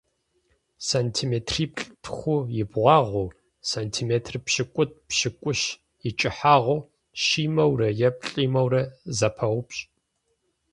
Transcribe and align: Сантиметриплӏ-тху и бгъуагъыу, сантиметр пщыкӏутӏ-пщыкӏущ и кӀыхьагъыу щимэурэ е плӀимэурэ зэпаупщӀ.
Сантиметриплӏ-тху 0.89 2.37
и 2.59 2.63
бгъуагъыу, 2.69 3.29
сантиметр 3.71 4.33
пщыкӏутӏ-пщыкӏущ 4.45 5.59
и 6.07 6.09
кӀыхьагъыу 6.19 6.79
щимэурэ 7.23 7.89
е 8.07 8.09
плӀимэурэ 8.19 8.81
зэпаупщӀ. 9.17 9.81